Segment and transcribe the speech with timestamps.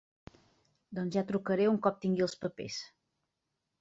[0.99, 2.81] Doncs ja trucaré un cop tingui els papers.